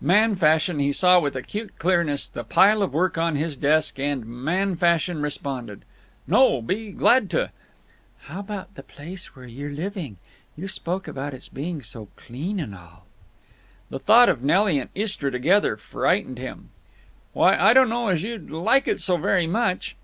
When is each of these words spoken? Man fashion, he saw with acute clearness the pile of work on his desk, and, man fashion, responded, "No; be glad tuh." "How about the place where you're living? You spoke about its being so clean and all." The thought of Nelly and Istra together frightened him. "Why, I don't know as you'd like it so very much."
Man 0.00 0.34
fashion, 0.34 0.78
he 0.78 0.92
saw 0.94 1.20
with 1.20 1.36
acute 1.36 1.78
clearness 1.78 2.26
the 2.26 2.42
pile 2.42 2.80
of 2.82 2.94
work 2.94 3.18
on 3.18 3.36
his 3.36 3.54
desk, 3.54 3.98
and, 3.98 4.24
man 4.24 4.76
fashion, 4.76 5.20
responded, 5.20 5.82
"No; 6.26 6.62
be 6.62 6.90
glad 6.90 7.28
tuh." 7.28 7.48
"How 8.20 8.40
about 8.40 8.76
the 8.76 8.82
place 8.82 9.36
where 9.36 9.44
you're 9.44 9.68
living? 9.72 10.16
You 10.56 10.68
spoke 10.68 11.06
about 11.06 11.34
its 11.34 11.50
being 11.50 11.82
so 11.82 12.08
clean 12.16 12.58
and 12.60 12.74
all." 12.74 13.04
The 13.90 13.98
thought 13.98 14.30
of 14.30 14.42
Nelly 14.42 14.78
and 14.78 14.88
Istra 14.94 15.30
together 15.30 15.76
frightened 15.76 16.38
him. 16.38 16.70
"Why, 17.34 17.54
I 17.54 17.74
don't 17.74 17.90
know 17.90 18.08
as 18.08 18.22
you'd 18.22 18.48
like 18.50 18.88
it 18.88 19.02
so 19.02 19.18
very 19.18 19.46
much." 19.46 19.96